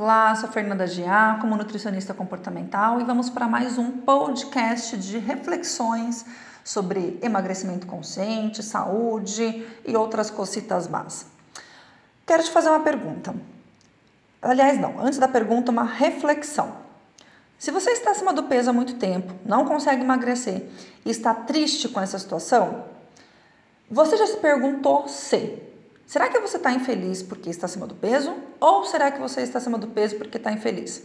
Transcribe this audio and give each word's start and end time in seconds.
Olá, 0.00 0.32
sou 0.36 0.48
Fernanda 0.48 0.86
Giacomo, 0.86 1.56
nutricionista 1.56 2.14
comportamental, 2.14 3.00
e 3.00 3.04
vamos 3.04 3.28
para 3.28 3.48
mais 3.48 3.78
um 3.78 3.90
podcast 3.90 4.96
de 4.96 5.18
reflexões 5.18 6.24
sobre 6.62 7.18
emagrecimento 7.20 7.84
consciente, 7.84 8.62
saúde 8.62 9.66
e 9.84 9.96
outras 9.96 10.30
cositas 10.30 10.86
más. 10.86 11.26
Quero 12.24 12.44
te 12.44 12.50
fazer 12.52 12.68
uma 12.68 12.78
pergunta. 12.78 13.34
Aliás, 14.40 14.78
não, 14.80 15.00
antes 15.00 15.18
da 15.18 15.26
pergunta, 15.26 15.72
uma 15.72 15.82
reflexão. 15.82 16.76
Se 17.58 17.72
você 17.72 17.90
está 17.90 18.12
acima 18.12 18.32
do 18.32 18.44
peso 18.44 18.70
há 18.70 18.72
muito 18.72 18.94
tempo, 18.94 19.34
não 19.44 19.64
consegue 19.64 20.04
emagrecer 20.04 20.70
e 21.04 21.10
está 21.10 21.34
triste 21.34 21.88
com 21.88 22.00
essa 22.00 22.20
situação, 22.20 22.84
você 23.90 24.16
já 24.16 24.28
se 24.28 24.36
perguntou 24.36 25.08
se 25.08 25.60
Será 26.08 26.30
que 26.30 26.38
você 26.38 26.56
está 26.56 26.72
infeliz 26.72 27.22
porque 27.22 27.50
está 27.50 27.66
acima 27.66 27.86
do 27.86 27.94
peso? 27.94 28.34
Ou 28.58 28.82
será 28.86 29.10
que 29.12 29.20
você 29.20 29.42
está 29.42 29.58
acima 29.58 29.76
do 29.76 29.88
peso 29.88 30.16
porque 30.16 30.38
está 30.38 30.50
infeliz? 30.50 31.02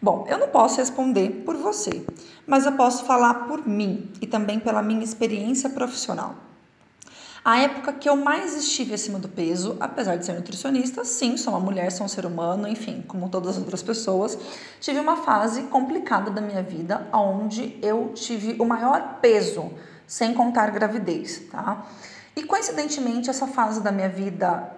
Bom, 0.00 0.26
eu 0.28 0.36
não 0.36 0.48
posso 0.48 0.76
responder 0.76 1.42
por 1.42 1.56
você, 1.56 2.04
mas 2.46 2.66
eu 2.66 2.72
posso 2.72 3.06
falar 3.06 3.46
por 3.46 3.66
mim 3.66 4.12
e 4.20 4.26
também 4.26 4.60
pela 4.60 4.82
minha 4.82 5.02
experiência 5.02 5.70
profissional. 5.70 6.34
A 7.42 7.60
época 7.60 7.94
que 7.94 8.06
eu 8.06 8.14
mais 8.14 8.54
estive 8.54 8.92
acima 8.92 9.18
do 9.18 9.26
peso, 9.26 9.78
apesar 9.80 10.16
de 10.16 10.26
ser 10.26 10.34
nutricionista, 10.34 11.02
sim, 11.02 11.38
sou 11.38 11.54
uma 11.54 11.60
mulher, 11.60 11.90
sou 11.90 12.04
um 12.04 12.10
ser 12.10 12.26
humano, 12.26 12.68
enfim, 12.68 13.02
como 13.08 13.30
todas 13.30 13.52
as 13.52 13.58
outras 13.58 13.82
pessoas, 13.82 14.38
tive 14.82 15.00
uma 15.00 15.16
fase 15.16 15.62
complicada 15.62 16.30
da 16.30 16.42
minha 16.42 16.62
vida, 16.62 17.08
onde 17.10 17.78
eu 17.80 18.12
tive 18.14 18.54
o 18.60 18.66
maior 18.66 19.18
peso, 19.22 19.70
sem 20.06 20.34
contar 20.34 20.70
gravidez, 20.72 21.40
tá? 21.50 21.86
E 22.38 22.44
coincidentemente, 22.44 23.28
essa 23.28 23.48
fase 23.48 23.80
da 23.80 23.90
minha 23.90 24.08
vida 24.08 24.70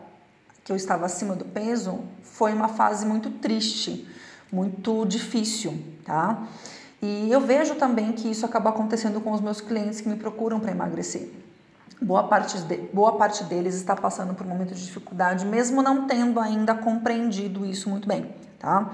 que 0.64 0.72
eu 0.72 0.76
estava 0.76 1.04
acima 1.04 1.36
do 1.36 1.44
peso 1.44 2.00
foi 2.22 2.54
uma 2.54 2.68
fase 2.68 3.04
muito 3.04 3.28
triste, 3.32 4.08
muito 4.50 5.04
difícil, 5.04 5.78
tá? 6.02 6.42
E 7.02 7.30
eu 7.30 7.38
vejo 7.38 7.74
também 7.74 8.12
que 8.12 8.30
isso 8.30 8.46
acaba 8.46 8.70
acontecendo 8.70 9.20
com 9.20 9.30
os 9.30 9.42
meus 9.42 9.60
clientes 9.60 10.00
que 10.00 10.08
me 10.08 10.16
procuram 10.16 10.58
para 10.58 10.70
emagrecer. 10.70 11.28
Boa 12.00 12.22
parte, 12.22 12.56
de, 12.62 12.76
boa 12.94 13.18
parte 13.18 13.44
deles 13.44 13.74
está 13.74 13.94
passando 13.94 14.32
por 14.32 14.46
um 14.46 14.48
momento 14.48 14.72
de 14.72 14.82
dificuldade, 14.82 15.44
mesmo 15.44 15.82
não 15.82 16.06
tendo 16.06 16.40
ainda 16.40 16.74
compreendido 16.74 17.66
isso 17.66 17.90
muito 17.90 18.08
bem, 18.08 18.34
tá? 18.58 18.90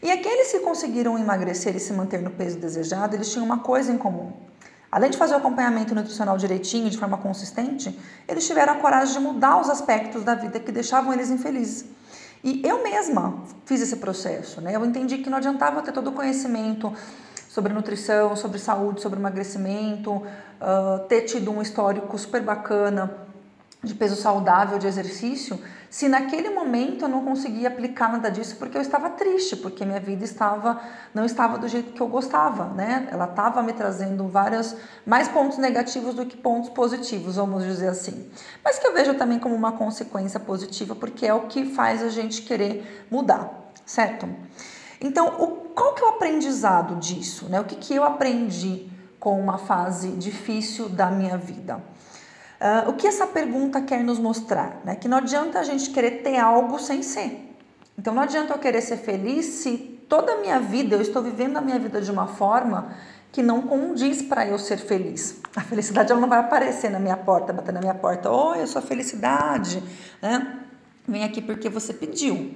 E 0.00 0.12
aqueles 0.12 0.52
que 0.52 0.60
conseguiram 0.60 1.18
emagrecer 1.18 1.74
e 1.74 1.80
se 1.80 1.92
manter 1.92 2.22
no 2.22 2.30
peso 2.30 2.56
desejado, 2.56 3.16
eles 3.16 3.32
tinham 3.32 3.44
uma 3.44 3.58
coisa 3.58 3.92
em 3.92 3.98
comum. 3.98 4.45
Além 4.90 5.10
de 5.10 5.16
fazer 5.16 5.34
o 5.34 5.38
acompanhamento 5.38 5.94
nutricional 5.94 6.36
direitinho, 6.38 6.88
de 6.88 6.96
forma 6.96 7.18
consistente, 7.18 7.98
eles 8.28 8.46
tiveram 8.46 8.74
a 8.74 8.76
coragem 8.76 9.14
de 9.14 9.20
mudar 9.20 9.60
os 9.60 9.68
aspectos 9.68 10.24
da 10.24 10.34
vida 10.34 10.60
que 10.60 10.70
deixavam 10.70 11.12
eles 11.12 11.30
infelizes. 11.30 11.84
E 12.44 12.62
eu 12.64 12.82
mesma 12.82 13.42
fiz 13.64 13.80
esse 13.80 13.96
processo, 13.96 14.60
né? 14.60 14.76
Eu 14.76 14.84
entendi 14.84 15.18
que 15.18 15.28
não 15.28 15.38
adiantava 15.38 15.82
ter 15.82 15.92
todo 15.92 16.10
o 16.10 16.12
conhecimento 16.12 16.92
sobre 17.48 17.72
nutrição, 17.72 18.36
sobre 18.36 18.58
saúde, 18.58 19.00
sobre 19.00 19.18
emagrecimento, 19.18 20.12
uh, 20.12 21.00
ter 21.08 21.22
tido 21.22 21.50
um 21.50 21.60
histórico 21.60 22.16
super 22.18 22.42
bacana 22.42 23.25
de 23.86 23.94
peso 23.94 24.16
saudável, 24.16 24.78
de 24.78 24.86
exercício, 24.86 25.58
se 25.88 26.08
naquele 26.08 26.50
momento 26.50 27.04
eu 27.04 27.08
não 27.08 27.24
conseguia 27.24 27.68
aplicar 27.68 28.10
nada 28.10 28.30
disso 28.30 28.56
porque 28.56 28.76
eu 28.76 28.82
estava 28.82 29.08
triste, 29.10 29.56
porque 29.56 29.84
minha 29.84 30.00
vida 30.00 30.24
estava 30.24 30.80
não 31.14 31.24
estava 31.24 31.56
do 31.56 31.68
jeito 31.68 31.92
que 31.92 32.00
eu 32.00 32.08
gostava, 32.08 32.66
né? 32.74 33.08
Ela 33.10 33.24
estava 33.24 33.62
me 33.62 33.72
trazendo 33.72 34.26
vários 34.28 34.76
mais 35.06 35.28
pontos 35.28 35.58
negativos 35.58 36.14
do 36.14 36.26
que 36.26 36.36
pontos 36.36 36.70
positivos, 36.70 37.36
vamos 37.36 37.64
dizer 37.64 37.88
assim. 37.88 38.28
Mas 38.64 38.78
que 38.78 38.86
eu 38.86 38.92
vejo 38.92 39.14
também 39.14 39.38
como 39.38 39.54
uma 39.54 39.72
consequência 39.72 40.40
positiva, 40.40 40.94
porque 40.94 41.24
é 41.24 41.32
o 41.32 41.42
que 41.42 41.64
faz 41.64 42.02
a 42.02 42.08
gente 42.08 42.42
querer 42.42 43.06
mudar, 43.10 43.70
certo? 43.86 44.28
Então, 45.00 45.28
o, 45.38 45.46
qual 45.74 45.94
que 45.94 46.02
é 46.02 46.06
o 46.06 46.10
aprendizado 46.10 46.96
disso, 46.96 47.48
né? 47.48 47.60
O 47.60 47.64
que 47.64 47.76
que 47.76 47.94
eu 47.94 48.02
aprendi 48.02 48.90
com 49.20 49.40
uma 49.40 49.58
fase 49.58 50.08
difícil 50.10 50.88
da 50.88 51.10
minha 51.10 51.38
vida? 51.38 51.80
Uh, 52.60 52.88
o 52.88 52.94
que 52.94 53.06
essa 53.06 53.26
pergunta 53.26 53.82
quer 53.82 54.02
nos 54.02 54.18
mostrar? 54.18 54.80
Né? 54.84 54.96
Que 54.96 55.08
não 55.08 55.18
adianta 55.18 55.58
a 55.58 55.62
gente 55.62 55.90
querer 55.90 56.22
ter 56.22 56.38
algo 56.38 56.78
sem 56.78 57.02
ser. 57.02 57.54
Então 57.98 58.14
não 58.14 58.22
adianta 58.22 58.54
eu 58.54 58.58
querer 58.58 58.80
ser 58.80 58.96
feliz 58.96 59.44
se 59.44 59.76
toda 60.08 60.32
a 60.32 60.36
minha 60.40 60.58
vida 60.58 60.96
eu 60.96 61.02
estou 61.02 61.22
vivendo 61.22 61.56
a 61.58 61.60
minha 61.60 61.78
vida 61.78 62.00
de 62.00 62.10
uma 62.10 62.26
forma 62.26 62.94
que 63.30 63.42
não 63.42 63.62
condiz 63.62 64.22
para 64.22 64.46
eu 64.46 64.58
ser 64.58 64.78
feliz. 64.78 65.38
A 65.54 65.60
felicidade 65.60 66.10
ela 66.10 66.20
não 66.20 66.28
vai 66.28 66.38
aparecer 66.38 66.90
na 66.90 66.98
minha 66.98 67.16
porta, 67.16 67.52
bater 67.52 67.72
na 67.72 67.80
minha 67.80 67.94
porta. 67.94 68.30
Oi, 68.30 68.62
eu 68.62 68.66
sou 68.66 68.80
a 68.80 68.82
felicidade. 68.82 69.82
Né? 70.22 70.60
Vem 71.06 71.24
aqui 71.24 71.42
porque 71.42 71.68
você 71.68 71.92
pediu. 71.92 72.54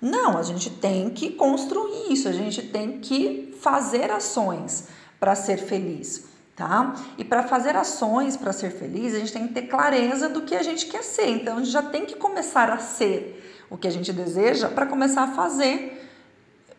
Não, 0.00 0.38
a 0.38 0.42
gente 0.44 0.70
tem 0.70 1.10
que 1.10 1.30
construir 1.30 2.12
isso, 2.12 2.28
a 2.28 2.32
gente 2.32 2.62
tem 2.62 3.00
que 3.00 3.54
fazer 3.60 4.10
ações 4.12 4.86
para 5.18 5.34
ser 5.34 5.58
feliz 5.58 6.29
tá? 6.60 6.94
E 7.16 7.24
para 7.24 7.42
fazer 7.42 7.74
ações 7.74 8.36
para 8.36 8.52
ser 8.52 8.70
feliz, 8.70 9.14
a 9.14 9.18
gente 9.18 9.32
tem 9.32 9.48
que 9.48 9.54
ter 9.54 9.62
clareza 9.62 10.28
do 10.28 10.42
que 10.42 10.54
a 10.54 10.62
gente 10.62 10.84
quer 10.84 11.02
ser. 11.02 11.26
Então, 11.26 11.56
a 11.56 11.60
gente 11.60 11.70
já 11.70 11.82
tem 11.82 12.04
que 12.04 12.16
começar 12.16 12.68
a 12.68 12.76
ser 12.76 13.64
o 13.70 13.78
que 13.78 13.88
a 13.88 13.90
gente 13.90 14.12
deseja 14.12 14.68
para 14.68 14.84
começar 14.84 15.22
a 15.22 15.28
fazer 15.28 16.06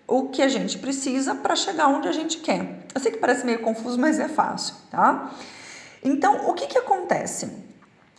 o 0.07 0.29
que 0.29 0.43
a 0.43 0.47
gente 0.47 0.77
precisa 0.77 1.33
para 1.33 1.55
chegar 1.55 1.87
onde 1.87 2.07
a 2.07 2.11
gente 2.11 2.37
quer. 2.37 2.85
Eu 2.93 3.01
sei 3.01 3.11
que 3.11 3.17
parece 3.17 3.43
meio 3.43 3.59
confuso, 3.61 3.99
mas 3.99 4.19
é 4.19 4.27
fácil, 4.27 4.75
tá? 4.91 5.31
Então, 6.03 6.47
o 6.47 6.53
que 6.53 6.67
que 6.67 6.77
acontece? 6.77 7.51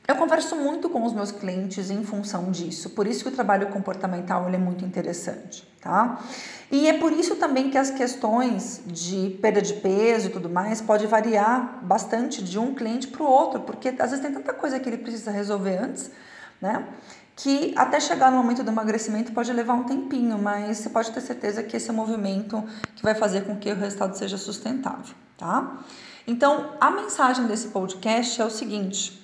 Eu 0.07 0.17
converso 0.17 0.57
muito 0.57 0.91
com 0.91 1.05
os 1.05 1.13
meus 1.13 1.31
clientes 1.31 1.89
em 1.89 2.03
função 2.03 2.51
disso, 2.51 2.91
por 2.91 3.07
isso 3.07 3.23
que 3.23 3.29
o 3.29 3.33
trabalho 3.33 3.69
comportamental 3.69 4.49
ele 4.49 4.57
é 4.57 4.59
muito 4.59 4.85
interessante, 4.85 5.63
tá? 5.81 6.21
E 6.73 6.89
é 6.89 6.99
por 6.99 7.13
isso 7.13 7.37
também 7.37 7.71
que 7.71 7.79
as 7.79 7.91
questões 7.91 8.83
de 8.85 9.39
perda 9.41 9.63
de 9.63 9.75
peso 9.75 10.27
e 10.27 10.31
tudo 10.31 10.51
mais 10.51 10.81
pode 10.81 11.07
variar 11.07 11.79
bastante 11.85 12.43
de 12.43 12.59
um 12.59 12.75
cliente 12.75 13.07
para 13.07 13.23
o 13.23 13.27
outro, 13.27 13.61
porque 13.61 13.91
às 13.91 14.11
vezes 14.11 14.21
tem 14.21 14.33
tanta 14.33 14.53
coisa 14.53 14.81
que 14.81 14.89
ele 14.89 14.99
precisa 14.99 15.31
resolver 15.31 15.77
antes, 15.77 16.11
né? 16.61 16.85
Que 17.37 17.73
até 17.77 18.01
chegar 18.01 18.33
no 18.33 18.39
momento 18.39 18.65
do 18.65 18.71
emagrecimento 18.71 19.33
pode 19.33 19.53
levar 19.53 19.75
um 19.75 19.85
tempinho, 19.85 20.37
mas 20.37 20.79
você 20.79 20.91
pode 20.91 21.13
ter 21.13 21.21
certeza 21.21 21.63
que 21.63 21.77
esse 21.77 21.89
é 21.89 21.93
o 21.93 21.97
movimento 21.97 22.63
que 22.97 23.05
vai 23.05 23.15
fazer 23.15 23.43
com 23.43 23.57
que 23.57 23.71
o 23.71 23.77
resultado 23.77 24.17
seja 24.19 24.37
sustentável, 24.37 25.15
tá? 25.39 25.79
Então, 26.27 26.73
a 26.81 26.91
mensagem 26.91 27.47
desse 27.47 27.69
podcast 27.69 28.41
é 28.41 28.45
o 28.45 28.51
seguinte: 28.51 29.22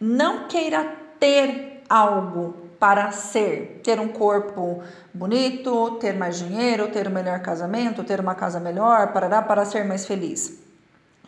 não 0.00 0.46
queira 0.48 0.84
ter 1.18 1.82
algo 1.88 2.68
para 2.78 3.10
ser, 3.10 3.80
ter 3.82 3.98
um 3.98 4.08
corpo 4.08 4.82
bonito, 5.12 5.96
ter 6.00 6.14
mais 6.14 6.38
dinheiro, 6.38 6.88
ter 6.88 7.08
um 7.08 7.10
melhor 7.10 7.40
casamento, 7.40 8.04
ter 8.04 8.20
uma 8.20 8.34
casa 8.34 8.60
melhor, 8.60 9.12
para 9.12 9.42
para 9.42 9.64
ser 9.64 9.84
mais 9.84 10.06
feliz. 10.06 10.60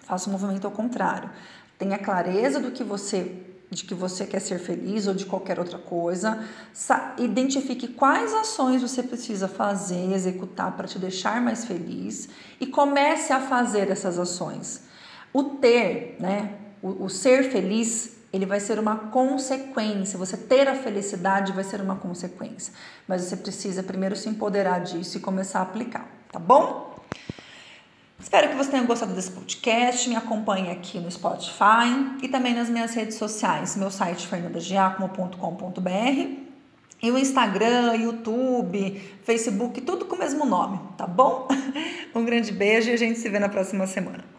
Faça 0.03 0.29
o 0.29 0.31
um 0.31 0.33
movimento 0.33 0.67
ao 0.67 0.71
contrário. 0.71 1.31
Tenha 1.79 1.99
clareza 1.99 2.61
do 2.61 2.71
que 2.71 2.85
você 2.85 3.47
de 3.71 3.85
que 3.85 3.95
você 3.95 4.27
quer 4.27 4.41
ser 4.41 4.59
feliz 4.59 5.07
ou 5.07 5.15
de 5.15 5.25
qualquer 5.25 5.59
outra 5.59 5.79
coisa. 5.79 6.45
Identifique 7.17 7.87
quais 7.87 8.35
ações 8.35 8.83
você 8.83 9.01
precisa 9.01 9.47
fazer, 9.47 10.13
executar 10.13 10.73
para 10.77 10.89
te 10.89 10.99
deixar 10.99 11.41
mais 11.41 11.65
feliz 11.65 12.29
e 12.61 12.67
comece 12.67 13.33
a 13.33 13.41
fazer 13.41 13.89
essas 13.89 14.19
ações. 14.19 14.83
O 15.33 15.45
ter, 15.45 16.17
né, 16.19 16.55
o, 16.83 17.05
o 17.05 17.09
ser 17.09 17.53
feliz 17.53 18.17
ele 18.33 18.47
vai 18.47 18.61
ser 18.61 18.79
uma 18.79 18.97
consequência. 18.97 20.19
Você 20.19 20.37
ter 20.37 20.69
a 20.69 20.75
felicidade 20.75 21.53
vai 21.53 21.65
ser 21.65 21.81
uma 21.81 21.97
consequência. 21.97 22.73
Mas 23.07 23.23
você 23.23 23.37
precisa 23.37 23.83
primeiro 23.83 24.17
se 24.17 24.29
empoderar 24.29 24.81
disso 24.81 25.19
e 25.19 25.21
começar 25.21 25.61
a 25.61 25.63
aplicar, 25.63 26.07
tá 26.31 26.39
bom? 26.39 26.91
Espero 28.19 28.51
que 28.51 28.55
você 28.55 28.71
tenha 28.71 28.85
gostado 28.85 29.15
desse 29.15 29.31
podcast. 29.31 30.09
Me 30.09 30.15
acompanhe 30.15 30.71
aqui 30.71 31.01
no 31.01 31.11
Spotify 31.11 32.19
e 32.23 32.29
também 32.29 32.55
nas 32.55 32.69
minhas 32.69 32.95
redes 32.95 33.17
sociais, 33.17 33.77
meu 33.77 33.91
site 33.91 34.27
fernandagiacomo.com.br 34.27 36.51
e 37.03 37.11
o 37.11 37.19
Instagram, 37.19 37.97
YouTube, 37.97 39.01
Facebook, 39.25 39.81
tudo 39.81 40.05
com 40.05 40.17
o 40.17 40.19
mesmo 40.19 40.45
nome, 40.45 40.79
tá 40.97 41.07
bom? 41.07 41.49
Um 42.15 42.25
grande 42.25 42.53
beijo 42.53 42.91
e 42.91 42.93
a 42.93 42.97
gente 42.97 43.21
se 43.21 43.29
vê 43.29 43.39
na 43.39 43.49
próxima 43.49 43.87
semana. 43.87 44.30